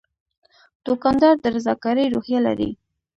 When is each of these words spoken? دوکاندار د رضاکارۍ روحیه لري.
دوکاندار 0.85 1.35
د 1.39 1.45
رضاکارۍ 1.55 2.05
روحیه 2.13 2.39
لري. 2.47 2.69